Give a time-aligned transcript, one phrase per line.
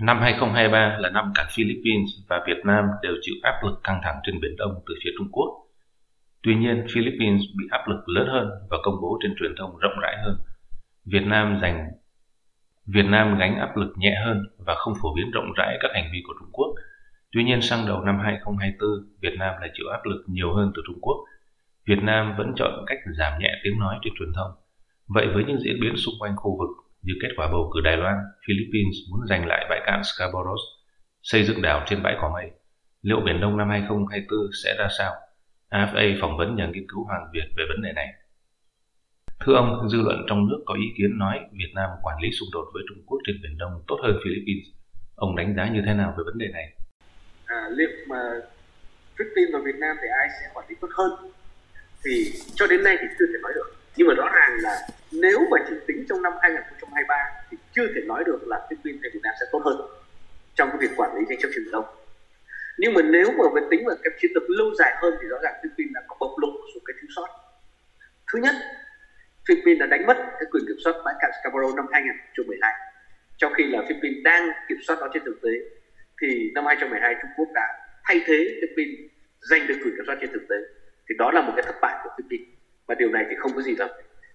[0.00, 4.16] Năm 2023 là năm cả Philippines và Việt Nam đều chịu áp lực căng thẳng
[4.24, 5.48] trên Biển Đông từ phía Trung Quốc.
[6.42, 9.98] Tuy nhiên, Philippines bị áp lực lớn hơn và công bố trên truyền thông rộng
[10.02, 10.36] rãi hơn.
[11.04, 11.88] Việt Nam dành
[12.86, 16.10] Việt Nam gánh áp lực nhẹ hơn và không phổ biến rộng rãi các hành
[16.12, 16.74] vi của Trung Quốc.
[17.32, 18.88] Tuy nhiên, sang đầu năm 2024,
[19.20, 21.16] Việt Nam lại chịu áp lực nhiều hơn từ Trung Quốc.
[21.86, 24.50] Việt Nam vẫn chọn cách giảm nhẹ tiếng nói trên truyền thông.
[25.06, 27.96] Vậy với những diễn biến xung quanh khu vực như kết quả bầu cử Đài
[27.96, 30.64] Loan, Philippines muốn giành lại bãi cạn Scarborough,
[31.22, 32.50] xây dựng đảo trên bãi cỏ mây.
[33.02, 35.12] Liệu Biển Đông năm 2024 sẽ ra sao?
[35.70, 38.06] AFA phỏng vấn nhà nghiên cứu Hoàng Việt về vấn đề này.
[39.40, 42.48] Thưa ông, dư luận trong nước có ý kiến nói Việt Nam quản lý xung
[42.52, 44.66] đột với Trung Quốc trên Biển Đông tốt hơn Philippines.
[45.14, 46.66] Ông đánh giá như thế nào về vấn đề này?
[47.46, 48.20] À, liệu mà
[49.16, 51.10] Philippines và Việt Nam thì ai sẽ quản lý tốt hơn?
[52.04, 53.77] Thì cho đến nay thì chưa thể nói được.
[53.96, 57.14] Nhưng mà rõ ràng là nếu mà chỉ tính trong năm 2023
[57.50, 59.80] thì chưa thể nói được là Philippines hay Việt Nam sẽ tốt hơn
[60.54, 61.84] trong cái việc quản lý tranh chấp Biển Đông
[62.78, 65.36] nhưng mà nếu mà về tính vào cái chiến lược lâu dài hơn thì rõ
[65.42, 67.28] ràng Philippines đã có bộc lộ một số cái thiếu sót.
[68.32, 68.54] Thứ nhất,
[69.48, 72.72] Philippines đã đánh mất cái quyền kiểm soát bãi cạn Scarborough năm 2012
[73.38, 75.50] trong khi là Philippines đang kiểm soát nó trên thực tế
[76.20, 77.66] thì năm 2012 Trung Quốc đã
[78.04, 79.10] thay thế Philippines
[79.50, 80.56] giành được quyền kiểm soát trên thực tế.
[81.08, 82.57] Thì đó là một cái thất bại của Philippines
[82.88, 83.88] và điều này thì không có gì là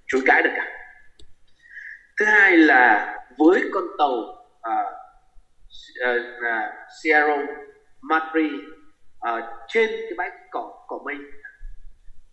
[0.08, 0.72] chối cãi được cả.
[2.20, 4.94] Thứ hai là với con tàu uh,
[6.10, 6.24] uh,
[7.02, 7.38] Sierra
[8.02, 8.42] Madre
[9.30, 11.16] uh, trên cái bãi cỏ cỏ mây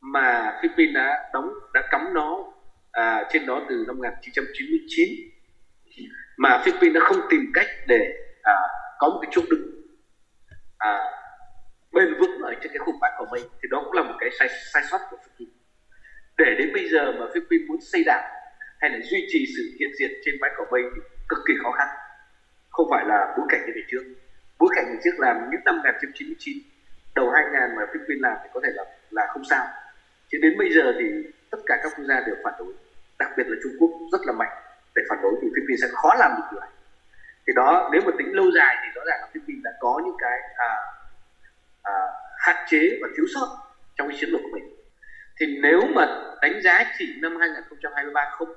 [0.00, 5.08] mà Philippines đã đóng đã cắm nó uh, trên đó từ năm 1999
[6.36, 9.70] mà Philippines đã không tìm cách để uh, có một cái chỗ đứng
[10.74, 11.00] uh,
[11.92, 13.41] bền vững ở trên cái khu bãi cỏ mây.
[13.62, 15.60] Thì đó cũng là một cái sai sai sót của Philippines
[16.41, 18.22] để đến bây giờ mà Philippines muốn xây đảo
[18.80, 21.70] hay là duy trì sự hiện diện trên bãi cỏ bay thì cực kỳ khó
[21.70, 21.88] khăn.
[22.70, 24.05] Không phải là bối cảnh như ngày trước.
[24.58, 26.56] Bối cảnh ngày trước làm những năm 1999
[27.14, 29.66] đầu 2000 mà Philippines làm thì có thể là là không sao.
[30.28, 31.06] Chứ đến bây giờ thì
[31.50, 32.72] tất cả các quốc gia đều phản đối.
[33.19, 34.54] Đặc biệt là Trung Quốc rất là mạnh.
[34.94, 36.70] Để phản đối thì Philippines sẽ khó làm được điều này
[37.50, 40.16] thì đó nếu mà tính lâu dài thì rõ ràng là Philippines đã có những
[40.19, 40.70] cái à,
[41.82, 41.94] à,
[42.38, 43.47] hạn chế và thiếu sót
[43.97, 44.65] trong cái chiến lược của mình
[45.41, 46.06] thì nếu mà
[46.43, 48.49] đánh giá chỉ năm 2023 không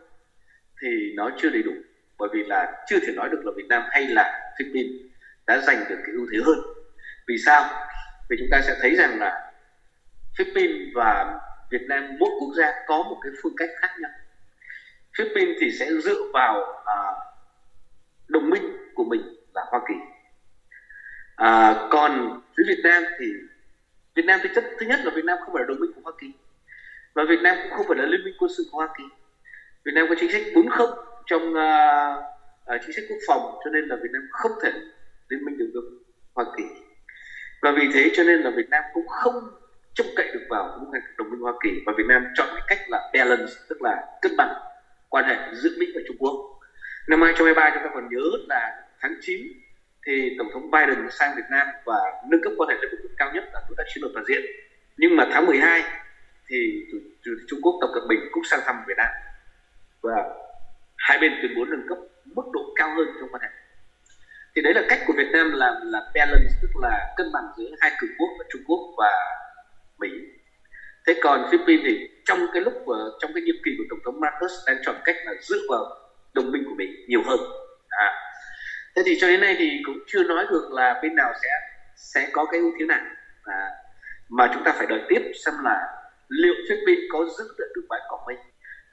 [0.81, 1.71] thì nó chưa đầy đủ.
[2.17, 5.01] Bởi vì là chưa thể nói được là Việt Nam hay là Philippines
[5.47, 6.59] đã giành được cái ưu thế hơn.
[7.27, 7.69] Vì sao?
[8.29, 9.51] Vì chúng ta sẽ thấy rằng là
[10.37, 11.39] Philippines và
[11.71, 14.11] Việt Nam mỗi quốc gia có một cái phương cách khác nhau.
[15.17, 16.97] Philippines thì sẽ dựa vào à,
[18.27, 19.21] đồng minh của mình
[19.53, 19.93] là Hoa Kỳ.
[21.35, 23.25] À, còn phía Việt Nam thì
[24.15, 26.01] Việt Nam thì chất thứ nhất là Việt Nam không phải là đồng minh của
[26.03, 26.31] Hoa Kỳ
[27.15, 29.03] và Việt Nam cũng không phải là liên minh quân sự của Hoa Kỳ.
[29.85, 30.87] Việt Nam có chính sách 40
[31.25, 32.23] trong uh,
[32.75, 34.71] uh, chính sách quốc phòng cho nên là Việt Nam không thể
[35.29, 35.83] liên minh được với
[36.33, 36.63] Hoa Kỳ.
[37.61, 39.33] Và vì thế cho nên là Việt Nam cũng không
[39.93, 41.69] trông cậy được vào những đồng minh Hoa Kỳ.
[41.85, 44.53] Và Việt Nam chọn cái cách là balance tức là cân bằng
[45.09, 46.33] quan hệ giữa Mỹ và Trung Quốc.
[47.07, 49.41] Năm 2023 chúng ta còn nhớ là tháng 9
[50.05, 51.97] thì tổng thống Biden sang Việt Nam và
[52.29, 54.41] nâng cấp quan hệ lên mức cao nhất là đối tác chiến lược toàn diện.
[54.97, 55.83] Nhưng mà tháng 12
[56.53, 56.85] thì
[57.47, 59.11] Trung Quốc Tập Cận Bình cũng sang thăm Việt Nam
[60.01, 60.15] và
[60.97, 63.47] hai bên tuyên bố nâng cấp mức độ cao hơn trong quan hệ
[64.55, 67.69] thì đấy là cách của Việt Nam làm là balance, tức là cân bằng giữa
[67.81, 69.11] hai cường quốc là Trung Quốc và
[69.99, 70.09] Mỹ
[71.07, 72.73] thế còn Philippines thì trong cái lúc
[73.19, 75.85] trong cái nhiệm kỳ của tổng thống Marcos đang chọn cách là dựa vào
[76.33, 77.39] đồng minh của mình nhiều hơn
[77.89, 78.11] à.
[78.95, 81.49] thế thì cho đến nay thì cũng chưa nói được là bên nào sẽ
[81.95, 83.01] sẽ có cái ưu thế nào
[83.43, 83.69] à.
[84.29, 87.45] mà chúng ta phải đợi tiếp xem là liệu Philippines có giữ
[87.75, 88.39] được bãi cỏ mình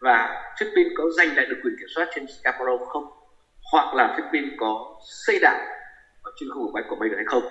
[0.00, 3.04] và Philippines có giành lại được quyền kiểm soát trên Scarborough không?
[3.72, 5.58] Hoặc là Philippines có xây đảo
[6.22, 7.42] ở trên khu vực bãi của mình hay không?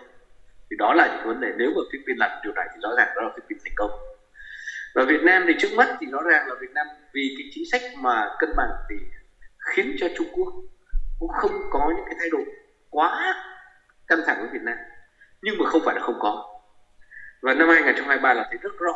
[0.69, 1.47] Thì đó là những vấn đề.
[1.57, 3.91] Nếu mà Philippines làm điều này thì rõ ràng đó là Philippines thành công.
[4.95, 7.63] Và Việt Nam thì trước mắt thì rõ ràng là Việt Nam vì cái chính
[7.71, 8.95] sách mà cân bằng thì
[9.65, 10.53] khiến cho Trung Quốc
[11.19, 12.43] cũng không có những cái thay đổi
[12.89, 13.35] quá
[14.07, 14.77] căng thẳng với Việt Nam.
[15.41, 16.45] Nhưng mà không phải là không có.
[17.41, 18.93] Và năm 2023 là thấy rất rõ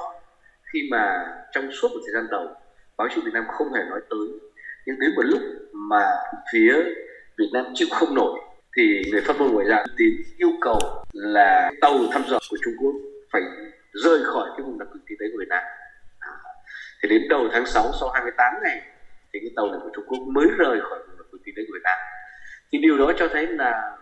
[0.74, 2.56] khi mà trong suốt một thời gian đầu
[2.98, 4.28] báo chí Việt Nam không hề nói tới
[4.86, 5.42] nhưng đến một lúc
[5.74, 6.06] mà
[6.54, 6.74] phía
[7.38, 8.40] Việt Nam chịu không nổi
[8.78, 10.80] thì người phát ngôn ngoại giao tín yêu cầu
[11.14, 12.94] là tàu thăm dò của Trung Quốc
[13.31, 13.42] phải
[13.92, 15.64] rời khỏi cái vùng đặc quyền kinh tế của Việt Nam.
[16.20, 16.30] À,
[17.02, 18.81] thì đến đầu tháng 6 sau 28 ngày
[19.34, 21.62] thì cái tàu này của Trung Quốc mới rời khỏi vùng đặc quyền kinh tế
[21.68, 21.98] của Việt Nam.
[22.72, 23.98] Thì điều đó cho thấy là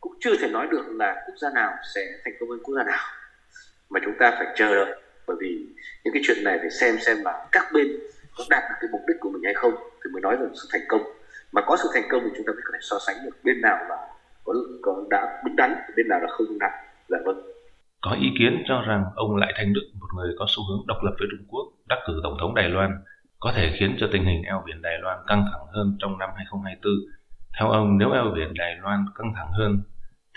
[0.00, 2.84] cũng chưa thể nói được là quốc gia nào sẽ thành công hơn quốc gia
[2.84, 3.04] nào
[3.90, 5.66] mà chúng ta phải chờ đợi bởi vì
[6.04, 7.86] những cái chuyện này phải xem xem là các bên
[8.36, 10.68] có đạt được cái mục đích của mình hay không thì mới nói về sự
[10.72, 11.02] thành công
[11.52, 13.60] mà có sự thành công thì chúng ta mới có thể so sánh được bên
[13.60, 13.96] nào là
[14.82, 16.70] có đã đúng đắn bên nào là không đúng đắn
[17.08, 17.54] dạ vâng
[18.04, 20.96] có ý kiến cho rằng ông Lại Thanh Đức, một người có xu hướng độc
[21.02, 22.90] lập với Trung Quốc, đắc cử Tổng thống Đài Loan,
[23.40, 26.30] có thể khiến cho tình hình eo biển Đài Loan căng thẳng hơn trong năm
[26.36, 26.92] 2024.
[27.58, 29.82] Theo ông, nếu eo biển Đài Loan căng thẳng hơn,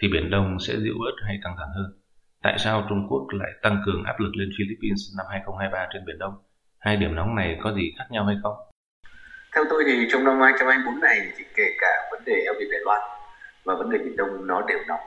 [0.01, 1.99] thì Biển Đông sẽ dịu bớt hay căng thẳng hơn?
[2.43, 6.19] Tại sao Trung Quốc lại tăng cường áp lực lên Philippines năm 2023 trên Biển
[6.19, 6.33] Đông?
[6.79, 8.55] Hai điểm nóng này có gì khác nhau hay không?
[9.55, 12.81] Theo tôi thì trong năm 2024 này thì kể cả vấn đề eo biển Đài
[12.85, 13.01] Loan
[13.63, 14.99] và vấn đề Biển Đông nó đều nóng.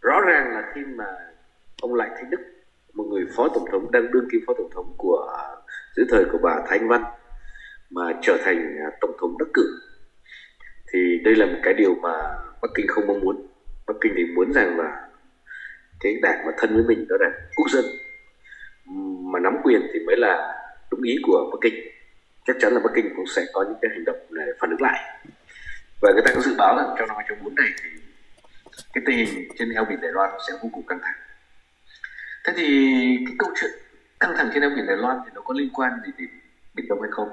[0.00, 1.04] Rõ ràng là khi mà
[1.82, 2.40] ông Lại Thanh Đức,
[2.94, 5.36] một người phó tổng thống đang đương kim phó tổng thống của
[5.96, 7.04] dưới thời của bà Thanh Văn
[7.90, 9.80] mà trở thành à, tổng thống đắc cử
[10.92, 12.12] thì đây là một cái điều mà
[12.62, 13.46] Bắc Kinh không mong muốn.
[13.86, 15.05] Bắc Kinh thì muốn rằng là
[16.00, 17.84] cái đảng mà thân với mình đó là quốc dân.
[19.32, 21.88] Mà nắm quyền thì mới là đúng ý của Bắc Kinh.
[22.46, 24.82] Chắc chắn là Bắc Kinh cũng sẽ có những cái hành động để phản ứng
[24.82, 25.20] lại.
[26.02, 27.90] Và người ta cũng dự báo rằng trong năm 2024 này thì
[28.94, 31.14] cái tình hình trên eo biển Đài Loan sẽ vô cùng căng thẳng.
[32.44, 32.66] Thế thì
[33.26, 33.70] cái câu chuyện
[34.20, 36.28] căng thẳng trên eo biển Đài Loan thì nó có liên quan gì đến
[36.74, 37.28] Biển Đông hay không?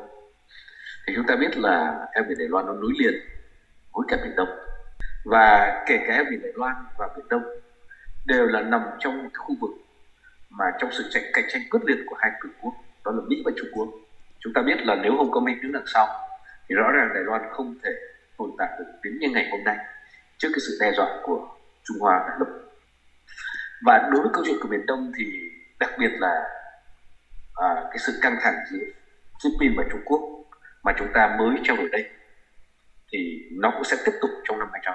[1.08, 3.14] Thì chúng ta biết là eo biển Đài Loan nó nối liền
[3.94, 4.50] với cả Biển Đông.
[5.26, 7.44] Và kể cả eo biển Đài Loan và Biển Đông
[8.26, 9.72] đều là nằm trong một khu vực
[10.50, 12.74] mà trong sự tranh cạnh tranh quyết liệt của hai cường quốc
[13.06, 13.88] đó là Mỹ và Trung Quốc.
[14.40, 16.08] Chúng ta biết là nếu không có Mỹ đứng đằng sau
[16.70, 17.90] thì rõ ràng Đài Loan không thể
[18.38, 19.78] tồn tại được đến như ngày hôm nay
[20.38, 21.48] trước cái sự đe dọa của
[21.84, 22.50] Trung Hoa Đại lục.
[23.86, 25.26] Và đối với câu chuyện của miền Đông thì
[25.80, 26.44] đặc biệt là
[27.56, 28.86] à, cái sự căng thẳng giữa
[29.44, 30.22] Philippines và Trung Quốc
[30.84, 32.10] mà chúng ta mới trao đổi đây
[33.12, 34.93] thì nó cũng sẽ tiếp tục trong năm 2024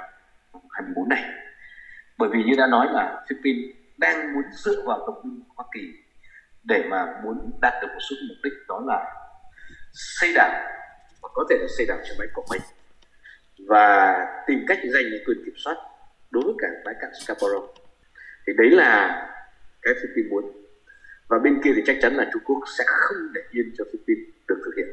[2.18, 5.66] bởi vì như đã nói là Philippines đang muốn dựa vào đồng minh của Hoa
[5.74, 5.92] Kỳ
[6.64, 9.14] để mà muốn đạt được một số mục đích, đó là
[9.92, 10.50] xây đảo
[11.22, 12.62] và có thể là xây đảo trên bãi cỏ mình
[13.68, 14.16] và
[14.46, 15.76] tìm cách giành những quyền kiểm soát
[16.30, 17.74] đối với cả bãi cạn Scarborough.
[18.46, 19.22] Thì đấy là
[19.82, 20.44] cái Philippines muốn.
[21.28, 24.34] Và bên kia thì chắc chắn là Trung Quốc sẽ không để yên cho Philippines
[24.48, 24.88] được thực hiện.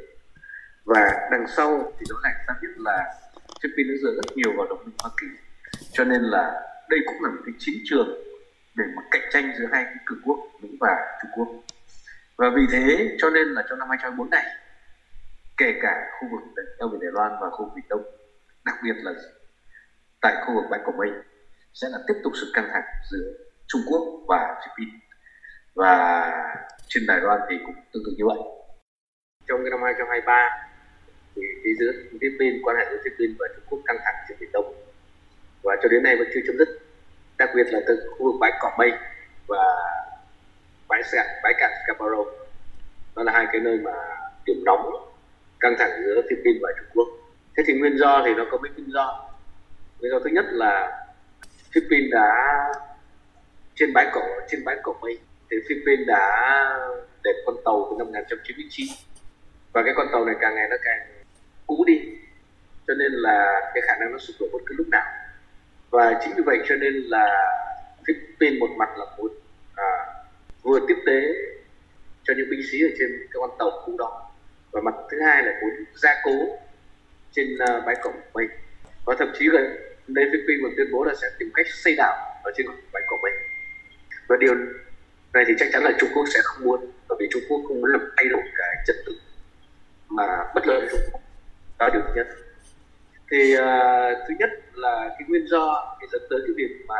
[0.85, 3.13] Và đằng sau thì đó là, ta biết là
[3.63, 5.27] Philippines nó dựa rất nhiều vào đồng minh Hoa Kỳ,
[5.91, 8.07] cho nên là đây cũng là một cái chiến trường
[8.75, 11.47] để mà cạnh tranh giữa hai cái cường quốc, Mỹ và Trung Quốc.
[12.37, 14.45] Và vì thế cho nên là trong năm 2024 này,
[15.57, 18.03] kể cả khu vực eo biển Đài Loan và khu vực Biển Đông,
[18.65, 19.11] đặc biệt là
[20.21, 21.09] tại khu vực bãi Cỏ Mây,
[21.73, 23.33] sẽ là tiếp tục sự căng thẳng giữa
[23.67, 25.01] Trung Quốc và Philippines.
[25.75, 25.95] Và
[26.87, 28.37] trên Đài Loan thì cũng tương tự như vậy.
[29.47, 30.49] Trong cái năm 2023
[31.35, 34.51] thì cái giữa Philippines quan hệ giữa Philippines và Trung Quốc căng thẳng trên Biển
[34.53, 34.75] Đông
[35.65, 36.69] và cho đến nay vẫn chưa chấm dứt.
[37.37, 38.91] Đặc biệt là từ khu vực bãi cỏ mây
[39.47, 39.63] và
[40.87, 42.27] bãi sạn, bãi cạn Scarborough.
[43.15, 43.91] Đó là hai cái nơi mà
[44.45, 44.91] điểm nóng
[45.59, 47.07] căng thẳng giữa Philippines và Trung Quốc.
[47.57, 49.29] Thế thì nguyên do thì nó có mấy nguyên do.
[49.99, 51.05] Nguyên do thứ nhất là
[51.73, 52.57] Philippines đã
[53.75, 55.19] trên bãi cỏ, trên bãi cỏ mây
[55.51, 56.49] thì Philippines đã
[57.23, 58.87] để con tàu từ năm 1999
[59.73, 60.99] và cái con tàu này càng ngày nó càng
[61.67, 62.01] cũ đi.
[62.87, 65.05] Cho nên là cái khả năng nó sụp đổ bất cứ lúc nào
[65.89, 67.51] và chính vì vậy cho nên là
[68.07, 69.31] Philippines một mặt là muốn
[69.75, 69.89] à,
[70.61, 71.21] vừa tiếp tế
[72.23, 74.31] cho những binh sĩ ở trên cái con tàu cũ đó
[74.71, 76.57] và mặt thứ hai là muốn gia cố
[77.31, 78.47] trên uh, bãi cổng mây.
[79.05, 79.77] Và thậm chí gần
[80.07, 83.19] đây Philippines còn tuyên bố là sẽ tìm cách xây đảo ở trên bãi cổng
[83.21, 83.33] mình
[84.27, 84.55] và điều
[85.33, 87.81] này thì chắc chắn là Trung Quốc sẽ không muốn bởi vì Trung Quốc không
[87.81, 89.19] muốn làm thay đổi cái trật tự
[90.09, 90.23] mà
[90.55, 91.21] bất lợi cho Trung Quốc.
[91.79, 92.27] Đó là điều thứ nhất
[93.31, 96.95] thì uh, thứ nhất là cái nguyên do thì dẫn tới cái việc mà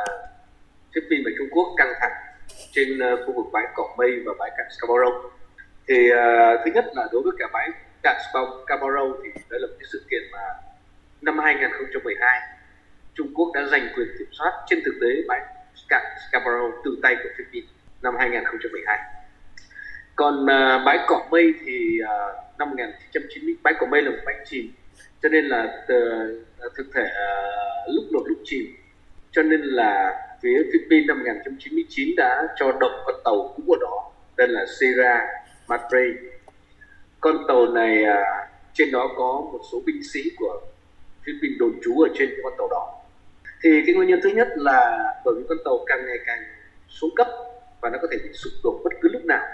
[0.94, 2.12] Philippines và Trung Quốc căng thẳng
[2.72, 5.34] trên uh, khu vực bãi cỏ mây và bãi cạn Scarborough
[5.88, 7.70] thì uh, thứ nhất là đối với cả bãi
[8.04, 8.16] cạn
[8.66, 10.40] Scarborough thì đây là một cái sự kiện mà
[11.22, 12.40] năm 2012
[13.14, 15.40] Trung Quốc đã giành quyền kiểm soát trên thực tế bãi
[15.90, 17.70] cạn Scarborough từ tay của Philippines
[18.02, 19.00] năm 2012
[20.16, 24.36] còn uh, bãi cỏ mây thì uh, năm 1990 bãi cỏ mây là một bãi
[24.46, 24.72] chìm
[25.24, 27.34] cho nên là ờ, thực thể ờ,
[27.96, 28.66] lúc nổi lúc chìm.
[29.32, 34.12] Cho nên là phía Philippines năm 1999 đã cho động con tàu cũ của đó
[34.36, 35.22] tên là Sierra
[35.68, 36.06] Madre.
[37.20, 38.22] Con tàu này ờ,
[38.74, 40.62] trên đó có một số binh sĩ của
[41.26, 43.02] Philippines đồn trú ở trên con tàu đó.
[43.64, 46.40] Thì cái nguyên nhân thứ nhất là bởi vì con tàu càng ngày càng
[46.88, 47.28] xuống cấp
[47.82, 49.46] và nó có thể bị sụp đổ bất cứ lúc nào.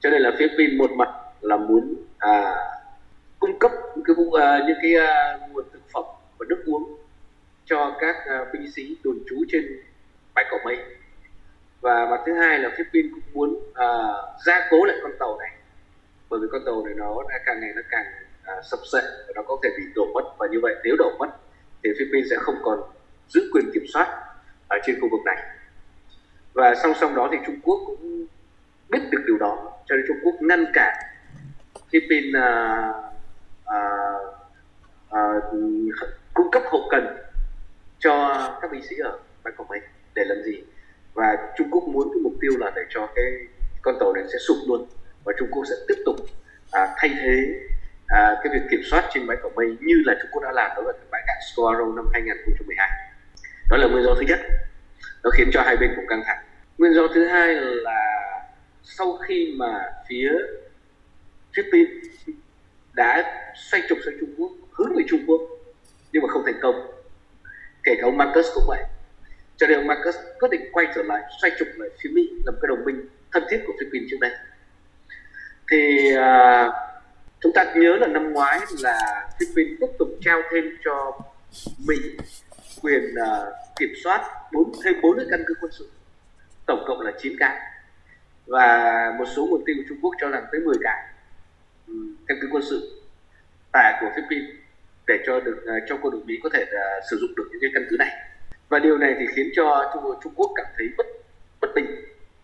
[0.00, 1.08] Cho nên là Philippines một mặt
[1.40, 2.54] là muốn à,
[3.40, 6.04] cung cấp những cái uh, những cái uh, nguồn thực phẩm
[6.38, 6.96] và nước uống
[7.64, 9.62] cho các uh, binh sĩ đồn trú trên
[10.34, 10.76] bãi cỏ mây.
[11.80, 15.50] Và mặt thứ hai là Philippines cũng muốn uh, gia cố lại con tàu này
[16.28, 18.06] bởi vì con tàu này nó đã càng ngày nó càng
[18.58, 20.22] uh, sập sệ và nó có thể bị đổ mất.
[20.38, 21.28] Và như vậy nếu đổ mất
[21.84, 22.80] thì Philippines sẽ không còn
[23.28, 24.06] giữ quyền quyền kiểm soát
[24.68, 25.36] ở trên khu vực này.
[26.52, 28.26] Và song song đó thì Trung Quốc cũng
[28.88, 30.96] biết được điều đó cho nên Trung Quốc ngăn cản
[31.92, 33.09] Philippines uh,
[33.76, 34.34] uh,
[35.08, 35.44] uh,
[36.34, 37.16] cung cấp hậu cần
[37.98, 39.80] cho các binh sĩ ở bãi cỏ mây
[40.14, 40.64] để làm gì?
[41.14, 43.24] Và Trung Quốc muốn cái mục tiêu là để cho cái
[43.82, 44.86] con tàu này sẽ sụp luôn
[45.24, 46.16] và Trung Quốc sẽ tiếp tục
[46.70, 47.60] à, thay thế
[48.06, 50.70] à, cái việc kiểm soát trên bãi cỏ mây như là Trung Quốc đã làm
[50.76, 52.90] đó là bãi cạn Squaro năm 2012
[53.70, 54.40] đó là nguyên do thứ nhất.
[55.22, 56.38] Nó khiến cho hai bên cũng căng thẳng.
[56.78, 58.20] Nguyên do thứ hai là
[58.82, 60.30] sau khi mà phía
[61.56, 61.88] Philippines
[62.94, 65.40] đã xoay trục sang Trung Quốc hướng về Trung Quốc
[66.12, 66.74] nhưng mà không thành công.
[67.82, 68.82] Kể cả ông Marcus cũng vậy.
[69.56, 72.54] Cho nên ông Marcus quyết định quay trở lại xoay trục lại phía Mỹ làm
[72.62, 74.30] cái đồng minh thân thiết của Philippines trước đây.
[75.70, 76.74] Thì uh,
[77.40, 81.20] chúng ta nhớ là năm ngoái là Philippines tiếp tục trao thêm cho
[81.88, 81.96] Mỹ
[82.82, 85.90] quyền uh, kiểm soát bốn thêm bốn cái căn cứ quân sự
[86.66, 87.60] tổng cộng là 9 cái
[88.46, 91.09] và một số nguồn tin của Trung Quốc cho rằng tới 10 cái
[92.26, 93.02] căn cứ quân sự
[93.72, 94.50] tại của Philippines
[95.06, 97.60] để cho được uh, cho quân đội Mỹ có thể uh, sử dụng được những
[97.60, 98.10] cái căn cứ này.
[98.68, 101.06] Và điều này thì khiến cho Trung, Trung Quốc cảm thấy bất
[101.60, 101.86] bất bình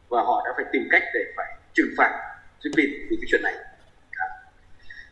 [0.08, 2.12] và họ đã phải tìm cách để phải trừng phạt
[2.64, 3.54] Philippines vì cái chuyện này.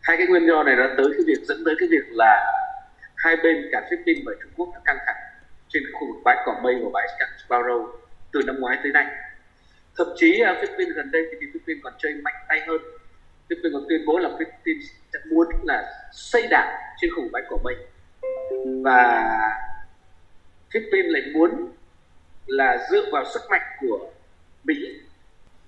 [0.03, 2.53] Hai cái nguyên do này nó tới cái việc dẫn tới cái việc là
[3.17, 5.17] hai bên cả Philippines và Trung Quốc đã căng thẳng
[5.69, 7.07] trên khu vực bãi cỏ mây và bãi
[7.49, 7.89] Sparrow
[8.33, 9.07] từ năm ngoái tới nay.
[9.97, 12.81] Thậm chí uh, Philippines gần đây thì Philippines còn chơi mạnh tay hơn
[13.89, 17.79] Tuyên bố là Philippines sẽ muốn là xây đảo trên khủng bánh bãi mình
[18.83, 19.31] và
[20.73, 21.73] Philippines lại muốn
[22.47, 24.11] là dựa vào sức mạnh của
[24.65, 24.75] Mỹ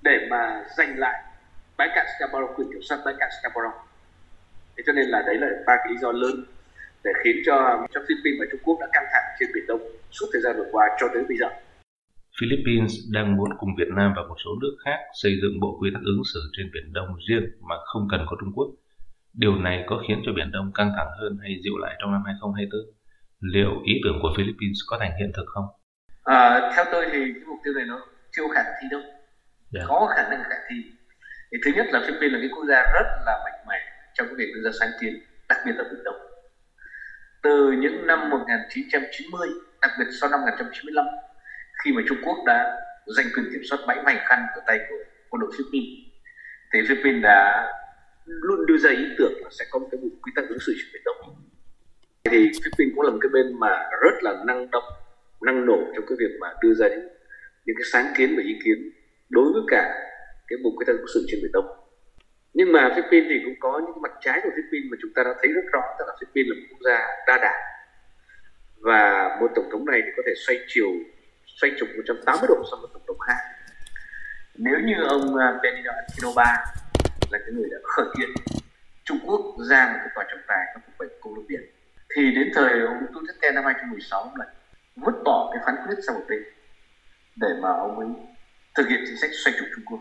[0.02, 1.22] để mà giành lại
[1.76, 3.74] bãi cạn Scarborough, quyền kiểm soát bãi cạn Scarborough
[4.76, 6.44] thế cho nên là đấy là ba cái lý do lớn
[7.04, 9.80] để khiến cho cho Philippines và Trung Quốc đã căng thẳng trên biển Đông
[10.10, 11.46] suốt thời gian vừa qua cho tới bây giờ.
[12.40, 15.90] Philippines đang muốn cùng Việt Nam và một số nước khác xây dựng bộ quy
[15.94, 18.68] tắc ứng xử trên Biển Đông riêng mà không cần có Trung Quốc.
[19.34, 22.22] Điều này có khiến cho Biển Đông căng thẳng hơn hay dịu lại trong năm
[22.26, 22.80] 2024?
[23.40, 25.64] Liệu ý tưởng của Philippines có thành hiện thực không?
[26.24, 27.98] À, theo tôi thì cái mục tiêu này nó
[28.32, 29.00] chưa khả thi đâu.
[29.00, 29.14] Yeah.
[29.74, 29.82] Dạ.
[29.88, 30.76] Có khả năng khả thi.
[31.50, 33.80] Thì thứ nhất là Philippines là cái quốc gia rất là mạnh mẽ
[34.14, 35.14] trong cái việc đưa ra sáng kiến,
[35.48, 36.20] đặc biệt là Biển Đông.
[37.42, 39.48] Từ những năm 1990,
[39.82, 41.04] đặc biệt sau năm 1995,
[41.84, 44.96] khi mà Trung Quốc đã giành quyền kiểm soát bãi vành khăn ở tay của
[45.30, 46.06] quân đội Philippines,
[46.72, 47.68] thì Philippines đã
[48.26, 50.74] luôn đưa ra ý tưởng là sẽ có một cái bộ quy tắc ứng xử
[50.76, 51.16] trên biển Đông.
[52.24, 54.84] Thì Philippines cũng là một cái bên mà rất là năng động,
[55.42, 57.08] năng nổ trong cái việc mà đưa ra những,
[57.64, 58.90] những cái sáng kiến và ý kiến
[59.28, 59.94] đối với cả
[60.48, 61.66] cái bộ quy tắc ứng xử trên biển Đông.
[62.54, 65.34] Nhưng mà Philippines thì cũng có những mặt trái của Philippines mà chúng ta đã
[65.38, 67.62] thấy rất rõ tức là Philippines là một quốc gia đa đảng.
[68.76, 70.90] Và một tổng thống này thì có thể xoay chiều
[71.60, 73.36] xoay trục 180 độ sang một tổng thống khác
[74.54, 76.64] nếu như ông à, Benito Aquino Aquinoba
[77.30, 78.28] là cái người đã khởi kiện
[79.04, 81.70] Trung Quốc ra một cái tòa trọng tài trong cuộc bệnh Colombia biển
[82.16, 84.48] thì đến thời ông Duterte năm 2016 lại
[84.96, 86.42] vứt bỏ cái phán quyết sang một bên
[87.36, 88.08] để mà ông ấy
[88.74, 90.00] thực hiện chính sách xoay trục Trung Quốc.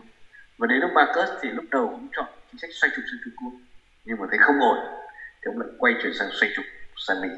[0.58, 3.34] Và đến ông Marcus thì lúc đầu cũng chọn chính sách xoay trục sang Trung
[3.36, 3.52] Quốc
[4.04, 4.78] nhưng mà thấy không ổn
[5.42, 6.64] thì ông lại quay trở sang xoay trục
[6.96, 7.28] sang Mỹ.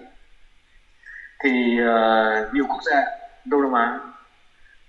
[1.44, 3.04] Thì uh, nhiều quốc gia
[3.50, 4.00] Đông Nam Á.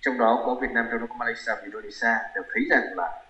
[0.01, 3.23] Trong đó có Việt Nam trong đó có Malaysia và Indonesia đều thấy rằng là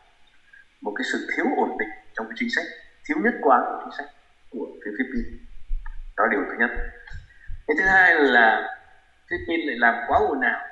[0.81, 2.65] một cái sự thiếu ổn định trong cái chính sách
[3.05, 4.15] thiếu nhất quán của chính sách
[4.50, 5.41] của phía Philippines
[6.17, 6.71] đó là điều thứ nhất.
[7.67, 8.77] Cái thứ hai là
[9.29, 10.67] Philippines lại làm quá ồn ào.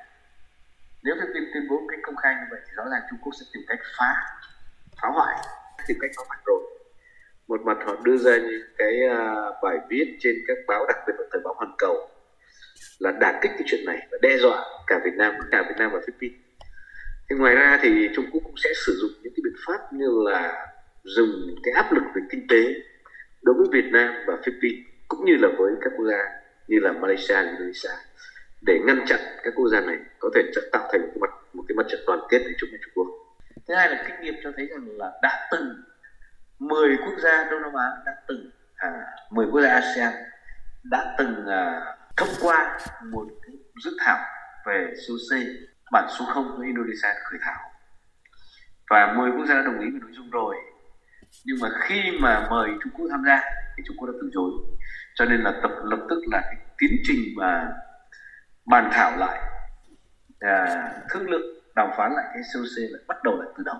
[1.04, 3.46] Nếu Philippines tuyên bố cách công khai như vậy thì rõ ràng Trung Quốc sẽ
[3.54, 4.14] tìm cách phá
[5.02, 5.38] phá hoại
[5.88, 6.62] tìm cách phá hoại rồi.
[7.48, 11.14] Một mặt họ đưa ra những cái uh, bài viết trên các báo đặc biệt
[11.18, 12.10] là thời báo hoàn cầu
[13.00, 15.92] là đả kích cái chuyện này và đe dọa cả Việt Nam cả Việt Nam
[15.94, 16.48] và Philippines
[17.30, 20.08] thì ngoài ra thì Trung Quốc cũng sẽ sử dụng những cái biện pháp như
[20.26, 20.68] là
[21.04, 22.74] dùng cái áp lực về kinh tế
[23.42, 26.26] đối với Việt Nam và Philippines cũng như là với các quốc gia
[26.68, 27.90] như là Malaysia, Indonesia
[28.62, 30.42] để ngăn chặn các quốc gia này có thể
[30.72, 32.94] tạo thành một cái mặt một cái mặt trận đoàn kết để chống lại Trung
[32.96, 33.08] Quốc.
[33.68, 35.84] Thứ hai là kinh nghiệm cho thấy rằng là đã từng
[36.60, 38.90] 10 quốc gia Đông Nam Á đã từng à,
[39.30, 40.14] 10 quốc gia ASEAN
[40.84, 41.82] đã từng à,
[42.18, 42.78] thông qua
[43.12, 43.28] một
[43.84, 44.18] dự thảo
[44.66, 45.38] về COC
[45.92, 47.58] bản số 0 của Indonesia khởi thảo.
[48.90, 50.56] Và 10 quốc gia đã đồng ý về nội dung rồi.
[51.46, 53.42] Nhưng mà khi mà mời Trung Quốc tham gia
[53.78, 54.52] thì Trung Quốc đã từ chối.
[55.16, 57.68] Cho nên là tập lập tức là cái tiến trình mà
[58.66, 59.40] bàn thảo lại
[60.40, 63.78] à, thương lượng đàm phán lại cái COC lại bắt đầu lại từ đầu.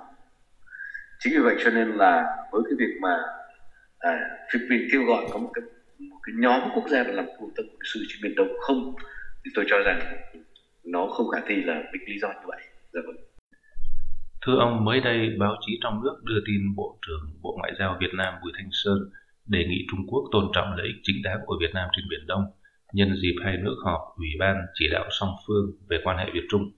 [1.20, 3.18] Chính vì vậy cho nên là với cái việc mà
[4.00, 4.20] à,
[4.52, 5.64] Philippines kêu gọi có một cái
[6.28, 8.96] cái nhóm quốc gia làm khu tập sự trên biển đông không
[9.46, 10.00] thì tôi cho rằng
[10.84, 12.62] nó không khả thi là vì lý do như vậy
[12.94, 13.16] dạ vâng
[14.46, 17.98] Thưa ông, mới đây báo chí trong nước đưa tin Bộ trưởng Bộ Ngoại giao
[18.00, 18.98] Việt Nam Bùi Thanh Sơn
[19.46, 22.28] đề nghị Trung Quốc tôn trọng lợi ích chính đáng của Việt Nam trên Biển
[22.28, 22.44] Đông
[22.94, 26.44] nhân dịp hai nước họp Ủy ban chỉ đạo song phương về quan hệ Việt
[26.50, 26.72] Trung.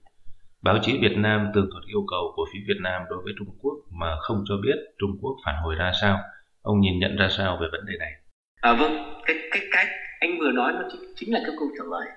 [0.62, 3.48] Báo chí Việt Nam tường thuật yêu cầu của phía Việt Nam đối với Trung
[3.62, 6.18] Quốc mà không cho biết Trung Quốc phản hồi ra sao.
[6.62, 8.19] Ông nhìn nhận ra sao về vấn đề này?
[8.60, 9.88] À vâng, cái cái cách
[10.20, 12.08] anh vừa nói nó chính, chính là cái câu trả lời.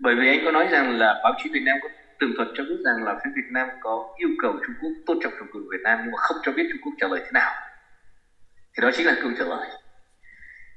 [0.00, 1.88] Bởi vì anh có nói rằng là báo chí Việt Nam có
[2.20, 5.18] tường thuật cho biết rằng là phía Việt Nam có yêu cầu Trung Quốc tôn
[5.22, 7.30] trọng chủ quyền Việt Nam nhưng mà không cho biết Trung Quốc trả lời thế
[7.32, 7.52] nào.
[8.76, 9.68] Thì đó chính là câu trả lời.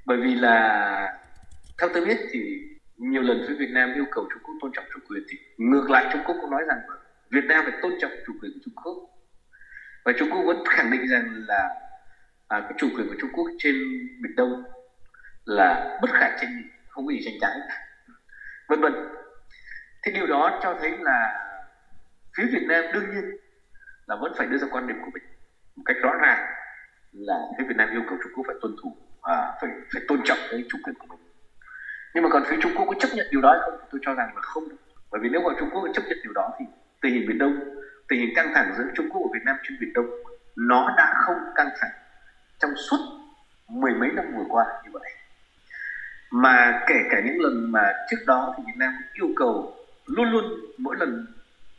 [0.05, 1.17] Bởi vì là
[1.81, 2.39] theo tôi biết thì
[2.97, 5.89] nhiều lần phía Việt Nam yêu cầu Trung Quốc tôn trọng chủ quyền thì ngược
[5.89, 6.77] lại Trung Quốc cũng nói rằng
[7.29, 8.97] Việt Nam phải tôn trọng chủ quyền của Trung Quốc
[10.05, 11.69] và Trung Quốc vẫn khẳng định rằng là
[12.47, 13.75] à, cái chủ quyền của Trung Quốc trên
[14.21, 14.63] Biển Đông
[15.46, 17.60] là bất khả tranh không có gì tranh cãi.
[18.67, 18.93] Vân vân.
[20.03, 21.46] Thế điều đó cho thấy là
[22.38, 23.31] phía Việt Nam đương nhiên
[24.05, 25.24] là vẫn phải đưa ra quan điểm của mình
[25.75, 26.46] một cách rõ ràng
[27.12, 30.22] là phía Việt Nam yêu cầu Trung Quốc phải tuân thủ à, phải phải tôn
[30.24, 31.19] trọng cái chủ quyền của mình.
[32.13, 34.36] Nhưng mà còn phía Trung Quốc có chấp nhận điều đó không tôi cho rằng
[34.36, 34.63] là không
[35.12, 36.65] bởi vì nếu mà Trung Quốc chấp nhận điều đó thì
[37.01, 37.60] tình hình Biển Đông
[38.08, 40.05] tình hình căng thẳng giữa Trung Quốc và Việt Nam trên Biển Đông
[40.55, 41.91] nó đã không căng thẳng
[42.60, 42.98] trong suốt
[43.67, 45.12] mười mấy năm vừa qua như vậy
[46.31, 50.31] mà kể cả những lần mà trước đó thì Việt Nam cũng yêu cầu luôn
[50.31, 50.43] luôn
[50.77, 51.25] mỗi lần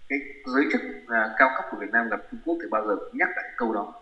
[0.09, 2.97] cái giới chức à, cao cấp của Việt Nam gặp Trung Quốc thì bao giờ
[2.97, 3.95] cũng nhắc lại câu đó.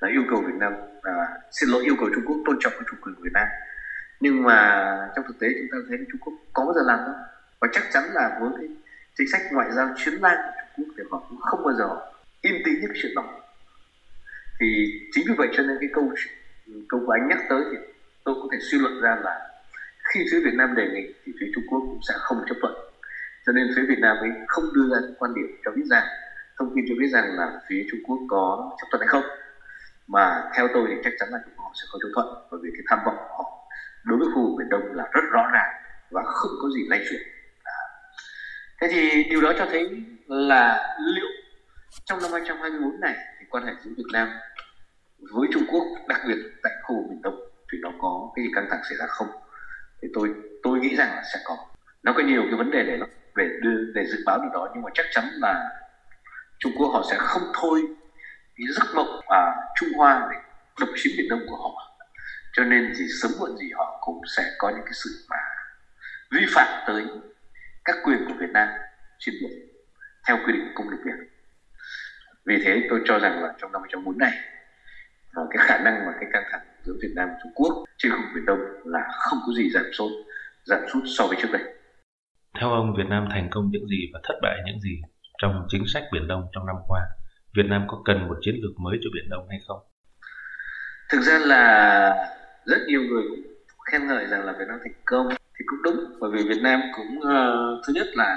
[0.00, 1.12] Là yêu cầu Việt Nam à,
[1.50, 3.46] xin lỗi yêu cầu Trung Quốc tôn trọng cái chủ quyền của Việt Nam.
[4.20, 7.14] Nhưng mà trong thực tế chúng ta thấy Trung Quốc có bao giờ làm đâu.
[7.60, 8.68] Và chắc chắn là với cái
[9.18, 11.88] chính sách ngoại giao chiến lan của Trung Quốc thì họ cũng không bao giờ
[12.42, 13.24] im tín những chuyện đó.
[14.60, 14.66] Thì
[15.12, 16.12] chính vì vậy cho nên cái câu
[16.88, 17.78] câu của anh nhắc tới thì
[18.24, 19.49] tôi có thể suy luận ra là
[20.14, 22.74] khi phía Việt Nam đề nghị thì phía Trung Quốc cũng sẽ không chấp thuận.
[23.46, 26.04] Cho nên phía Việt Nam ấy không đưa ra quan điểm cho biết rằng,
[26.58, 29.24] thông tin cho biết rằng là phía Trung Quốc có chấp thuận hay không.
[30.06, 32.60] Mà theo tôi thì chắc chắn là Trung Quốc họ sẽ không chấp thuận, bởi
[32.62, 33.68] vì cái tham vọng của họ
[34.04, 35.70] đối với khu vực Biển Đông là rất rõ ràng
[36.10, 37.22] và không có gì lay chuyển.
[38.80, 41.30] Thế thì điều đó cho thấy là liệu
[42.04, 44.28] trong năm 2024 này thì quan hệ giữa Việt Nam
[45.32, 47.40] với Trung Quốc, đặc biệt tại khu vực Biển Đông,
[47.72, 49.28] thì nó có cái gì căng thẳng xảy ra không?
[50.02, 51.56] Thì tôi tôi nghĩ rằng là sẽ có.
[52.02, 52.98] Nó có nhiều cái vấn đề để
[53.36, 55.70] để đưa để dự báo được đó nhưng mà chắc chắn là
[56.58, 57.82] Trung Quốc họ sẽ không thôi
[58.56, 60.36] cái giấc mộng à, Trung Hoa để
[60.80, 61.96] độc chiếm biển Đông của họ.
[62.52, 65.36] Cho nên thì sớm muộn gì họ cũng sẽ có những cái sự mà
[66.30, 67.06] vi phạm tới
[67.84, 68.68] các quyền của Việt Nam
[69.18, 69.52] trên biển
[70.28, 71.16] theo quy định công luật biển.
[72.46, 74.32] Vì thế tôi cho rằng là trong năm 2014 này
[75.50, 78.18] cái khả năng mà cái căng thẳng giữa Việt Nam và Trung Quốc trên khu
[78.18, 80.12] vực Biển Đông là không có gì giảm sút
[80.64, 81.62] giảm sút so với trước đây.
[82.60, 85.00] Theo ông, Việt Nam thành công những gì và thất bại những gì
[85.42, 87.00] trong chính sách Biển Đông trong năm qua?
[87.56, 89.78] Việt Nam có cần một chiến lược mới cho Biển Đông hay không?
[91.10, 92.26] Thực ra là
[92.66, 96.04] rất nhiều người cũng khen ngợi rằng là Việt Nam thành công thì cũng đúng
[96.20, 98.36] bởi vì Việt Nam cũng uh, thứ nhất là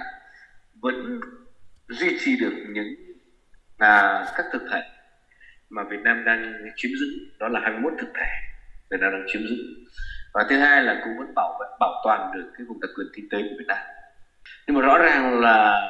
[0.81, 1.19] vẫn
[1.89, 2.95] duy trì được những
[3.79, 4.81] là các thực thể
[5.73, 7.07] mà Việt Nam đang chiếm giữ
[7.39, 8.29] đó là 21 thực thể
[8.91, 9.57] Việt Nam đang chiếm giữ.
[10.33, 13.07] Và thứ hai là cũng vẫn bảo vẫn bảo toàn được cái vùng đặc quyền
[13.15, 13.77] kinh tế của Việt Nam.
[14.67, 15.81] Nhưng mà rõ ràng là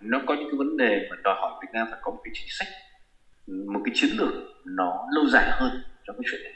[0.00, 2.32] nó có những cái vấn đề mà đòi hỏi Việt Nam phải có một cái
[2.34, 2.68] chính sách
[3.46, 4.32] một cái chiến lược
[4.64, 6.52] nó lâu dài hơn trong cái chuyện này.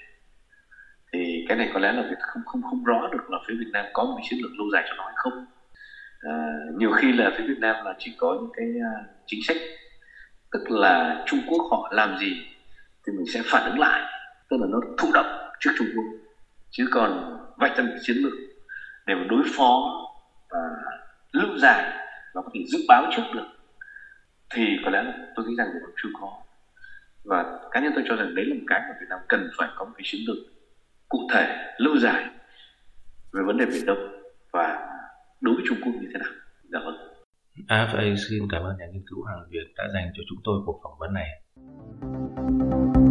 [1.13, 3.71] Thì cái này có lẽ là việc không không không rõ được là phía Việt
[3.73, 5.47] Nam có một cái chiến lược lâu dài cho nó hay không.
[6.21, 6.35] À,
[6.79, 9.57] nhiều khi là phía Việt Nam là chỉ có những cái uh, chính sách
[10.53, 12.52] tức là Trung Quốc họ làm gì
[13.07, 14.01] thì mình sẽ phản ứng lại,
[14.51, 16.05] tức là nó thụ động trước Trung Quốc,
[16.71, 18.33] chứ còn vạch ra một chiến lược
[19.07, 19.99] để mà đối phó
[20.51, 20.59] và
[21.33, 21.99] lâu dài
[22.35, 23.47] và có thể dự báo trước được,
[24.55, 26.33] thì có lẽ là tôi nghĩ rằng là chưa có
[27.25, 29.69] và cá nhân tôi cho rằng đấy là một cái mà Việt Nam cần phải
[29.77, 30.37] có một cái chiến lược
[31.09, 32.25] cụ thể, lâu dài
[33.33, 34.89] về vấn đề biển Đông và
[35.41, 36.33] đối với Trung Quốc như thế nào.
[36.73, 36.97] Dạ vâng.
[37.69, 40.61] À, AFA xin cảm ơn nhà nghiên cứu Hoàng Việt đã dành cho chúng tôi
[40.67, 41.42] cuộc phỏng vấn này.
[42.03, 43.02] Thank you.